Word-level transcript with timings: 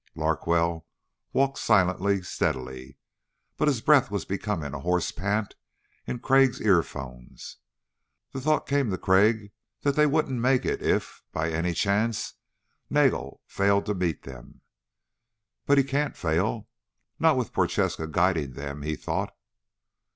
Larkwell 0.15 0.87
walked 1.31 1.59
silently, 1.59 2.23
steadily, 2.23 2.97
but 3.55 3.67
his 3.67 3.81
breath 3.81 4.09
was 4.09 4.25
becoming 4.25 4.73
a 4.73 4.79
hoarse 4.79 5.11
pant 5.11 5.53
in 6.07 6.17
Crag's 6.17 6.59
earphones. 6.59 7.57
The 8.31 8.41
thought 8.41 8.65
came 8.65 8.89
to 8.89 8.97
Crag 8.97 9.51
that 9.83 9.95
they 9.95 10.07
wouldn't 10.07 10.41
make 10.41 10.65
it 10.65 10.81
if, 10.81 11.21
by 11.31 11.51
any 11.51 11.75
chance, 11.75 12.33
Nagel 12.89 13.41
failed 13.45 13.85
to 13.85 13.93
meet 13.93 14.23
them. 14.23 14.61
But 15.67 15.77
he 15.77 15.83
can't 15.83 16.17
fail 16.17 16.67
not 17.19 17.37
with 17.37 17.53
Prochaska 17.53 18.07
guiding 18.07 18.53
them, 18.53 18.81
he 18.81 18.95
thought. 18.95 19.37